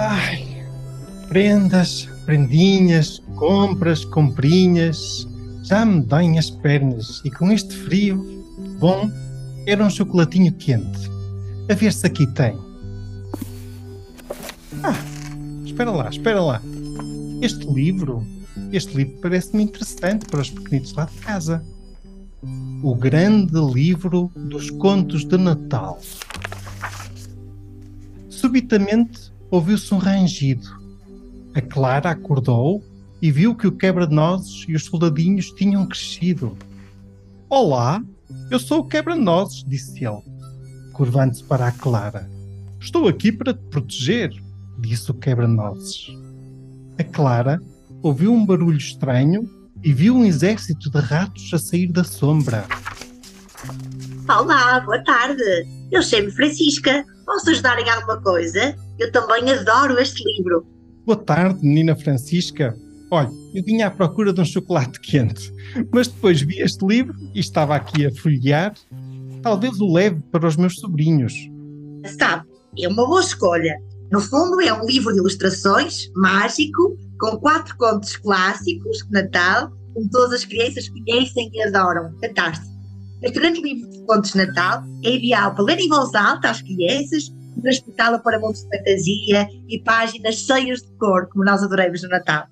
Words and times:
Ai, 0.00 0.46
prendas, 1.26 2.08
prendinhas, 2.24 3.20
compras, 3.34 4.04
comprinhas, 4.04 5.26
já 5.64 5.84
me 5.84 6.00
doem 6.02 6.38
as 6.38 6.50
pernas 6.50 7.20
e 7.24 7.30
com 7.32 7.50
este 7.50 7.74
frio, 7.74 8.24
bom, 8.78 9.10
era 9.66 9.84
um 9.84 9.90
chocolatinho 9.90 10.52
quente. 10.52 11.10
A 11.68 11.74
ver 11.74 11.92
se 11.92 12.06
aqui 12.06 12.28
tem. 12.28 12.56
Ah, 14.84 14.94
espera 15.66 15.90
lá, 15.90 16.08
espera 16.08 16.40
lá. 16.42 16.62
Este 17.42 17.66
livro, 17.66 18.24
este 18.72 18.96
livro 18.96 19.18
parece-me 19.20 19.64
interessante 19.64 20.26
para 20.26 20.42
os 20.42 20.50
pequenitos 20.50 20.92
lá 20.92 21.06
de 21.06 21.18
casa. 21.18 21.64
O 22.84 22.94
grande 22.94 23.58
livro 23.74 24.30
dos 24.36 24.70
contos 24.70 25.24
de 25.24 25.36
Natal. 25.36 26.00
Subitamente 28.30 29.36
ouviu-se 29.50 29.92
um 29.94 29.98
rangido. 29.98 30.68
A 31.54 31.60
Clara 31.60 32.10
acordou 32.10 32.82
e 33.20 33.30
viu 33.30 33.54
que 33.54 33.66
o 33.66 33.72
quebra-nozes 33.72 34.64
e 34.68 34.74
os 34.74 34.84
soldadinhos 34.84 35.50
tinham 35.52 35.86
crescido. 35.86 36.56
Olá, 37.48 38.02
eu 38.50 38.58
sou 38.58 38.80
o 38.80 38.84
quebra-nozes, 38.84 39.64
disse 39.66 40.04
ele, 40.04 40.22
curvando-se 40.92 41.42
para 41.44 41.68
a 41.68 41.72
Clara. 41.72 42.28
Estou 42.80 43.08
aqui 43.08 43.32
para 43.32 43.54
te 43.54 43.60
proteger, 43.70 44.30
disse 44.78 45.10
o 45.10 45.14
quebra-nozes. 45.14 46.08
A 46.98 47.04
Clara 47.04 47.60
ouviu 48.02 48.32
um 48.32 48.44
barulho 48.44 48.76
estranho 48.76 49.48
e 49.82 49.92
viu 49.92 50.16
um 50.16 50.24
exército 50.24 50.90
de 50.90 50.98
ratos 50.98 51.50
a 51.52 51.58
sair 51.58 51.90
da 51.90 52.04
sombra. 52.04 52.64
Olá, 54.28 54.80
boa 54.80 55.02
tarde. 55.04 55.42
Eu 55.90 56.02
chamo 56.02 56.30
Francisca. 56.32 57.04
Posso 57.28 57.50
ajudar 57.50 57.78
em 57.78 57.90
alguma 57.90 58.18
coisa? 58.22 58.74
Eu 58.98 59.12
também 59.12 59.52
adoro 59.52 59.98
este 60.00 60.24
livro. 60.24 60.66
Boa 61.04 61.18
tarde, 61.18 61.60
menina 61.62 61.94
Francisca. 61.94 62.74
Olha, 63.10 63.28
eu 63.54 63.62
vinha 63.62 63.88
à 63.88 63.90
procura 63.90 64.32
de 64.32 64.40
um 64.40 64.46
chocolate 64.46 64.98
quente, 64.98 65.52
mas 65.92 66.08
depois 66.08 66.40
vi 66.40 66.58
este 66.62 66.86
livro 66.86 67.14
e 67.34 67.38
estava 67.38 67.76
aqui 67.76 68.06
a 68.06 68.14
folhear. 68.14 68.72
Talvez 69.42 69.78
o 69.78 69.92
leve 69.92 70.22
para 70.32 70.48
os 70.48 70.56
meus 70.56 70.76
sobrinhos. 70.76 71.34
Sabe, 72.18 72.48
é 72.78 72.88
uma 72.88 73.06
boa 73.06 73.20
escolha. 73.20 73.78
No 74.10 74.22
fundo, 74.22 74.58
é 74.62 74.72
um 74.72 74.86
livro 74.86 75.12
de 75.12 75.18
ilustrações, 75.18 76.10
mágico, 76.16 76.96
com 77.20 77.36
quatro 77.36 77.76
contos 77.76 78.16
clássicos 78.16 79.04
de 79.04 79.10
Natal, 79.10 79.70
como 79.92 80.08
todas 80.08 80.32
as 80.32 80.44
crianças 80.46 80.88
conhecem 80.88 81.50
e 81.52 81.62
adoram. 81.62 82.10
Fantástico. 82.24 82.77
Este 83.22 83.40
grande 83.40 83.60
livro 83.60 83.90
de 83.90 84.06
contos 84.06 84.32
de 84.32 84.46
Natal 84.46 84.82
é 85.04 85.10
ideal 85.10 85.54
para 85.54 85.64
ler 85.64 85.78
em 85.78 85.88
voz 85.88 86.14
alta 86.14 86.50
às 86.50 86.62
crianças, 86.62 87.32
transportá-la 87.60 88.18
para 88.20 88.38
mundos 88.38 88.62
de 88.62 88.78
fantasia 88.78 89.48
e 89.68 89.82
páginas 89.82 90.36
cheias 90.36 90.80
de 90.80 90.96
cor, 90.98 91.28
como 91.28 91.44
nós 91.44 91.62
adoramos 91.62 92.02
no 92.02 92.08
Natal. 92.08 92.46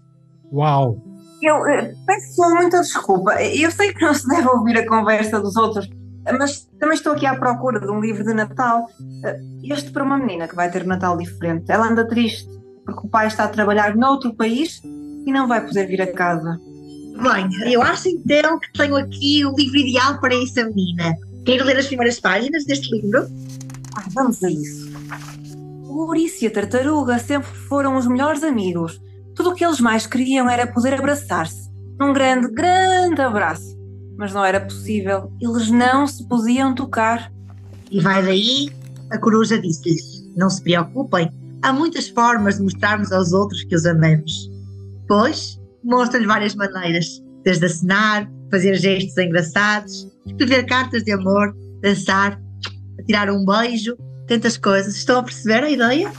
Uau! 0.53 1.00
Eu 1.41 1.66
eh, 1.66 1.94
peço 2.06 2.43
muita 2.55 2.81
desculpa. 2.81 3.34
Eu 3.43 3.71
sei 3.71 3.93
que 3.93 4.05
não 4.05 4.15
se 4.15 4.26
deve 4.26 4.49
ouvir 4.49 4.78
a 4.78 4.88
conversa 4.88 5.41
dos 5.41 5.55
outros, 5.56 5.88
mas 6.38 6.65
também 6.81 6.97
estou 6.97 7.12
aqui 7.12 7.26
à 7.26 7.37
procura 7.37 7.78
de 7.78 7.91
um 7.91 8.00
livro 8.00 8.25
de 8.25 8.34
Natal. 8.34 8.87
Eh, 9.25 9.41
Este 9.65 9.91
para 9.91 10.03
uma 10.03 10.19
menina 10.19 10.49
que 10.49 10.56
vai 10.56 10.71
ter 10.71 10.82
um 10.82 10.88
Natal 10.88 11.16
diferente. 11.16 11.71
Ela 11.71 11.88
anda 11.88 12.06
triste 12.09 12.49
porque 12.84 13.06
o 13.06 13.10
pai 13.10 13.26
está 13.26 13.44
a 13.44 13.49
trabalhar 13.49 13.97
noutro 13.97 14.34
país 14.34 14.81
e 14.84 15.32
não 15.32 15.47
vai 15.47 15.65
poder 15.65 15.87
vir 15.87 16.00
a 16.03 16.12
casa. 16.12 16.59
Bem, 17.22 17.72
eu 17.72 17.81
acho 17.82 18.09
então 18.09 18.59
que 18.59 18.72
tenho 18.72 18.97
aqui 18.97 19.44
o 19.44 19.54
livro 19.56 19.78
ideal 19.78 20.21
para 20.21 20.34
essa 20.34 20.65
menina. 20.65 21.16
Quero 21.44 21.65
ler 21.65 21.78
as 21.78 21.87
primeiras 21.87 22.21
páginas 22.21 22.65
deste 22.65 22.91
livro? 22.94 23.27
Ah, 23.97 24.04
vamos 24.12 24.43
a 24.44 24.50
isso. 24.50 24.91
O 25.84 26.06
ouriço 26.06 26.44
e 26.44 26.47
a 26.47 26.50
tartaruga 26.50 27.19
sempre 27.19 27.50
foram 27.69 27.97
os 27.97 28.06
melhores 28.06 28.43
amigos. 28.43 29.00
Tudo 29.34 29.50
o 29.50 29.55
que 29.55 29.65
eles 29.65 29.81
mais 29.81 30.06
queriam 30.06 30.49
era 30.49 30.66
poder 30.66 30.94
abraçar-se. 30.94 31.71
Num 31.99 32.12
grande, 32.12 32.49
grande 32.49 33.21
abraço. 33.22 33.76
Mas 34.19 34.34
não 34.34 34.44
era 34.44 34.60
possível. 34.60 35.32
Eles 35.41 35.71
não 35.71 36.06
se 36.06 36.26
podiam 36.28 36.75
tocar. 36.75 37.32
E 37.91 38.00
vai 38.00 38.22
daí, 38.22 38.71
a 39.10 39.19
coruja 39.19 39.59
disse-lhes: 39.59 40.28
Não 40.37 40.50
se 40.50 40.62
preocupem, 40.62 41.31
há 41.62 41.72
muitas 41.72 42.09
formas 42.09 42.56
de 42.56 42.62
mostrarmos 42.62 43.10
aos 43.12 43.32
outros 43.32 43.65
que 43.65 43.75
os 43.75 43.87
amamos. 43.87 44.50
Pois, 45.09 45.59
mostra-lhe 45.86 46.26
várias 46.26 46.54
maneiras, 46.54 47.22
desde 47.44 47.64
acenar, 47.64 48.30
fazer 48.50 48.74
gestos 48.74 49.16
engraçados, 49.16 50.08
escrever 50.26 50.66
cartas 50.66 51.04
de 51.04 51.12
amor, 51.12 51.54
dançar, 51.80 52.41
tirar 53.06 53.30
um 53.30 53.44
beijo, 53.44 53.96
tantas 54.26 54.58
coisas. 54.58 54.96
Estão 54.96 55.20
a 55.20 55.22
perceber 55.22 55.62
a 55.62 55.70
ideia? 55.70 56.12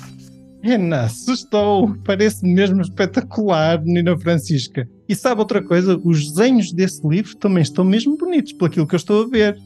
Rena, 0.64 1.02
assustou! 1.02 1.96
Parece 2.04 2.46
mesmo 2.46 2.82
espetacular, 2.82 3.84
menina 3.84 4.18
Francisca. 4.18 4.88
E 5.08 5.16
sabe 5.16 5.42
outra 5.42 5.62
coisa? 5.62 6.00
Os 6.04 6.32
desenhos 6.32 6.74
desse 6.74 7.06
livro 7.08 7.36
também 7.38 7.62
estão 7.62 7.84
mesmo 7.84 8.18
bonitos, 8.18 8.54
pelo 8.54 8.88
que 8.88 8.96
eu 8.96 8.98
estou 8.98 9.24
a 9.24 9.28
ver. 9.28 9.58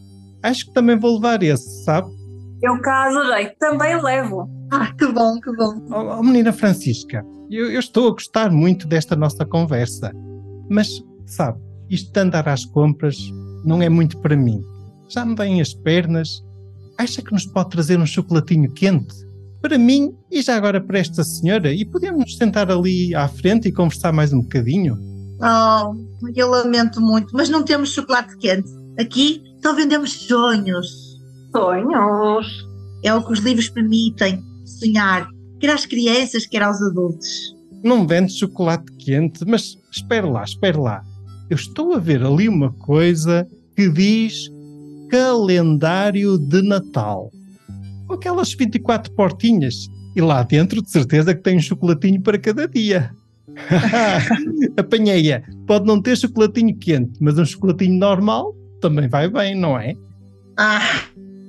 Acho 0.44 0.66
que 0.66 0.73
também 0.73 1.00
vou 1.00 1.16
levar 1.16 1.41
esse, 1.44 1.84
sabe? 1.84 2.11
Eu 2.61 2.79
caso, 2.81 3.25
gente, 3.33 3.55
também 3.59 4.01
levo. 4.01 4.49
Ah, 4.72 4.94
que 4.94 5.07
bom, 5.07 5.39
que 5.39 5.51
bom. 5.55 5.73
Oh, 5.89 6.19
oh, 6.19 6.23
menina 6.23 6.53
Francisca, 6.53 7.25
eu, 7.49 7.72
eu 7.72 7.79
estou 7.79 8.09
a 8.09 8.11
gostar 8.11 8.51
muito 8.51 8.88
desta 8.88 9.16
nossa 9.16 9.45
conversa. 9.45 10.11
Mas, 10.69 10.88
sabe, 11.25 11.59
isto 11.89 12.13
de 12.13 12.19
andar 12.19 12.47
às 12.47 12.63
compras 12.66 13.17
não 13.66 13.81
é 13.81 13.89
muito 13.89 14.17
para 14.19 14.35
mim. 14.35 14.61
Já 15.09 15.25
me 15.25 15.35
vêm 15.35 15.59
as 15.59 15.73
pernas. 15.73 16.44
Acha 16.97 17.22
que 17.22 17.33
nos 17.33 17.45
pode 17.45 17.72
trazer 17.72 17.99
um 17.99 18.05
chocolatinho 18.05 18.72
quente? 18.72 19.13
Para 19.61 19.78
mim 19.78 20.16
e 20.29 20.41
já 20.41 20.55
agora 20.55 20.79
para 20.79 20.99
esta 20.99 21.23
senhora? 21.23 21.73
E 21.73 21.83
podemos 21.83 22.19
nos 22.19 22.38
sentar 22.38 22.72
ali 22.72 23.13
à 23.16 23.28
frente 23.28 23.67
e 23.67 23.72
conversar 23.72 24.11
mais 24.11 24.31
um 24.31 24.41
bocadinho? 24.41 24.97
Oh, 25.41 25.95
eu 26.35 26.49
lamento 26.49 27.01
muito, 27.01 27.35
mas 27.35 27.49
não 27.49 27.63
temos 27.63 27.91
chocolate 27.91 28.38
quente. 28.38 28.69
Aqui 28.99 29.41
só 29.61 29.73
vendemos 29.73 30.13
sonhos. 30.13 31.00
Sonhos. 31.51 32.67
É 33.03 33.13
o 33.13 33.23
que 33.23 33.34
os 33.34 33.39
livros 33.39 33.69
permitem 33.69 34.41
sonhar, 34.66 35.28
quer 35.59 35.72
às 35.72 35.85
crianças, 35.85 36.45
quer 36.45 36.62
aos 36.62 36.81
adultos. 36.81 37.56
Não 37.84 38.06
vende 38.06 38.31
chocolate 38.31 38.91
quente, 38.97 39.44
mas 39.45 39.78
espere 39.91 40.28
lá, 40.28 40.44
espere 40.44 40.78
lá. 40.78 41.01
Eu 41.50 41.56
estou 41.56 41.94
a 41.94 42.00
ver 42.00 42.23
ali 42.23 42.47
uma 42.47 42.72
coisa 42.72 43.47
que 43.75 43.90
diz 43.90 44.50
calendário 45.09 46.38
de 46.38 46.61
Natal. 46.61 47.31
Com 48.07 48.13
aquelas 48.13 48.53
24 48.53 49.11
portinhas. 49.13 49.88
E 50.16 50.22
lá 50.22 50.43
dentro, 50.43 50.81
de 50.81 50.90
certeza, 50.90 51.34
que 51.34 51.41
tem 51.41 51.58
um 51.58 51.61
chocolatinho 51.61 52.22
para 52.22 52.37
cada 52.37 52.67
dia. 52.67 53.11
Apanhei-a. 54.78 55.41
Pode 55.66 55.85
não 55.85 56.02
ter 56.02 56.17
chocolatinho 56.17 56.78
quente, 56.78 57.14
mas 57.20 57.37
um 57.37 57.46
chocolatinho 57.46 57.97
normal 57.97 58.55
também 58.79 59.08
vai 59.08 59.29
bem, 59.29 59.55
não 59.55 59.78
é? 59.78 59.96
Ah, 60.58 61.03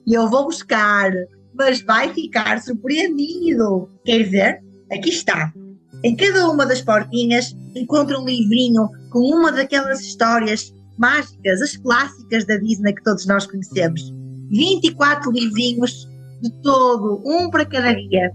eu 0.06 0.28
vou 0.28 0.44
buscar, 0.44 1.10
mas 1.54 1.82
vai 1.82 2.12
ficar 2.12 2.60
surpreendido. 2.60 3.88
Quer 4.04 4.24
ver? 4.24 4.60
Aqui 4.90 5.10
está. 5.10 5.52
Em 6.04 6.16
cada 6.16 6.50
uma 6.50 6.66
das 6.66 6.80
portinhas 6.80 7.54
encontra 7.76 8.18
um 8.18 8.24
livrinho 8.24 8.88
com 9.10 9.20
uma 9.20 9.52
daquelas 9.52 10.00
histórias 10.00 10.72
mágicas, 10.98 11.62
as 11.62 11.76
clássicas 11.76 12.44
da 12.44 12.56
Disney 12.56 12.94
que 12.94 13.02
todos 13.02 13.26
nós 13.26 13.46
conhecemos. 13.46 14.12
24 14.50 15.30
livrinhos 15.30 16.08
de 16.42 16.50
todo, 16.62 17.22
um 17.24 17.48
para 17.50 17.64
cada 17.64 17.94
dia. 17.94 18.30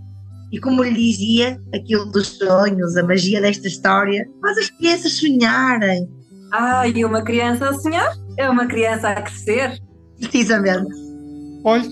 E 0.52 0.60
como 0.60 0.82
lhe 0.82 0.94
dizia, 0.94 1.60
aquilo 1.76 2.06
dos 2.12 2.38
sonhos, 2.38 2.96
a 2.96 3.04
magia 3.04 3.42
desta 3.42 3.68
história, 3.68 4.26
faz 4.42 4.58
as 4.58 4.70
crianças 4.70 5.14
sonharem. 5.14 6.10
Ah, 6.54 6.88
e 6.88 7.04
uma 7.04 7.22
criança 7.22 7.70
a 7.70 7.74
sonhar 7.74 8.16
é 8.38 8.50
uma 8.50 8.66
criança 8.66 9.10
a 9.10 9.22
crescer. 9.22 9.78
Precisamente. 10.18 11.07
Olhe, 11.68 11.86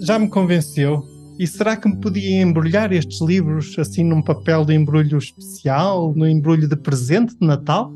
já 0.00 0.18
me 0.18 0.28
convenceu. 0.28 1.06
E 1.38 1.46
será 1.46 1.76
que 1.76 1.88
me 1.88 1.96
podia 2.00 2.42
embrulhar 2.42 2.92
estes 2.92 3.20
livros 3.20 3.72
assim 3.78 4.02
num 4.02 4.20
papel 4.20 4.64
de 4.64 4.74
embrulho 4.74 5.16
especial, 5.16 6.12
no 6.16 6.26
embrulho 6.26 6.68
de 6.68 6.74
presente 6.74 7.38
de 7.38 7.46
Natal? 7.46 7.92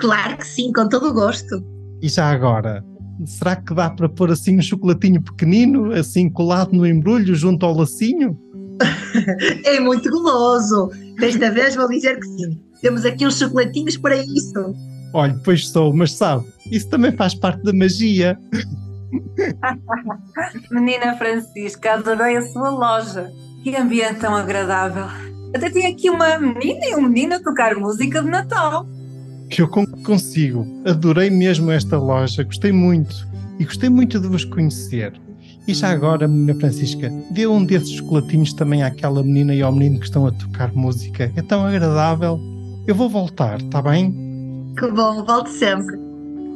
Claro 0.00 0.36
que 0.36 0.44
sim, 0.44 0.72
com 0.72 0.88
todo 0.88 1.10
o 1.10 1.14
gosto. 1.14 1.64
E 2.02 2.08
já 2.08 2.28
agora, 2.28 2.84
será 3.24 3.54
que 3.54 3.72
dá 3.72 3.88
para 3.88 4.08
pôr 4.08 4.32
assim 4.32 4.58
um 4.58 4.62
chocolatinho 4.62 5.22
pequenino, 5.22 5.92
assim 5.92 6.28
colado 6.28 6.72
no 6.72 6.84
embrulho 6.84 7.36
junto 7.36 7.64
ao 7.64 7.76
lacinho? 7.76 8.36
é 9.64 9.78
muito 9.78 10.10
goloso. 10.10 10.90
Desta 11.20 11.52
vez 11.52 11.76
vou 11.76 11.88
dizer 11.88 12.18
que 12.18 12.26
sim. 12.26 12.60
Temos 12.82 13.04
aqui 13.04 13.24
uns 13.24 13.38
chocolatinhos 13.38 13.96
para 13.96 14.16
isso. 14.16 14.74
Olha, 15.12 15.40
pois 15.44 15.68
sou, 15.68 15.94
mas 15.94 16.14
sabe, 16.14 16.44
isso 16.72 16.88
também 16.88 17.12
faz 17.12 17.32
parte 17.32 17.62
da 17.62 17.72
magia. 17.72 18.36
Menina 20.70 21.16
Francisca, 21.16 21.94
adorei 21.94 22.36
a 22.36 22.42
sua 22.42 22.70
loja. 22.70 23.30
Que 23.62 23.74
ambiente 23.76 24.20
tão 24.20 24.34
agradável. 24.34 25.06
Até 25.54 25.70
tem 25.70 25.86
aqui 25.86 26.10
uma 26.10 26.38
menina 26.38 26.84
e 26.84 26.96
um 26.96 27.02
menino 27.02 27.36
a 27.36 27.42
tocar 27.42 27.74
música 27.76 28.22
de 28.22 28.28
Natal. 28.28 28.86
Que 29.48 29.62
eu 29.62 29.68
consigo. 29.68 30.66
Adorei 30.86 31.30
mesmo 31.30 31.70
esta 31.70 31.98
loja, 31.98 32.42
gostei 32.42 32.72
muito. 32.72 33.26
E 33.58 33.64
gostei 33.64 33.88
muito 33.88 34.18
de 34.18 34.26
vos 34.26 34.44
conhecer. 34.44 35.12
E 35.66 35.72
já 35.72 35.90
agora, 35.90 36.28
menina 36.28 36.54
Francisca, 36.58 37.10
dê 37.30 37.46
um 37.46 37.64
desses 37.64 37.92
chocolatinhos 37.92 38.52
também 38.52 38.82
àquela 38.82 39.22
menina 39.22 39.54
e 39.54 39.62
ao 39.62 39.72
menino 39.72 39.98
que 39.98 40.06
estão 40.06 40.26
a 40.26 40.32
tocar 40.32 40.72
música. 40.74 41.32
É 41.36 41.42
tão 41.42 41.64
agradável. 41.64 42.38
Eu 42.86 42.94
vou 42.94 43.08
voltar, 43.08 43.60
está 43.60 43.80
bem? 43.80 44.12
Que 44.78 44.90
bom, 44.90 45.24
volte 45.24 45.50
sempre. 45.50 45.96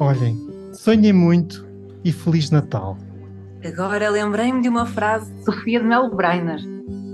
Olhem, 0.00 0.36
sonhem 0.74 1.12
muito 1.12 1.67
e 2.04 2.12
Feliz 2.12 2.50
Natal. 2.50 2.96
Agora 3.64 4.08
lembrei-me 4.08 4.62
de 4.62 4.68
uma 4.68 4.86
frase 4.86 5.32
de 5.32 5.44
Sofia 5.44 5.80
de 5.80 5.86
Mel 5.86 6.14
Breiner. 6.14 6.60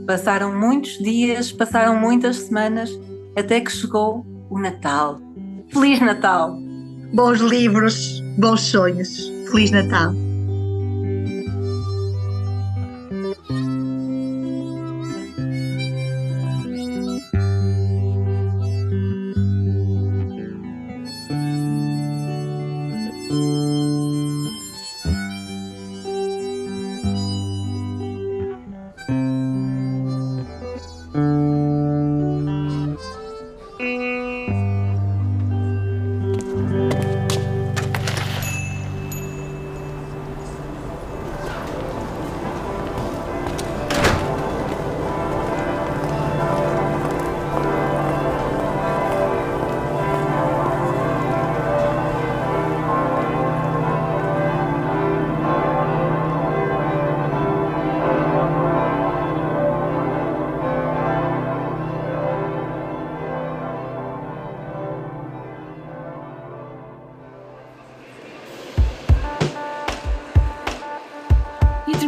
Passaram 0.06 0.58
muitos 0.58 0.98
dias, 0.98 1.50
passaram 1.50 1.98
muitas 1.98 2.36
semanas, 2.36 2.90
até 3.36 3.60
que 3.60 3.72
chegou 3.72 4.26
o 4.50 4.58
Natal. 4.58 5.19
Feliz 5.69 6.00
Natal! 6.00 6.58
Bons 7.12 7.40
livros, 7.40 8.20
bons 8.38 8.60
sonhos. 8.60 9.32
Feliz 9.50 9.70
Natal! 9.70 10.24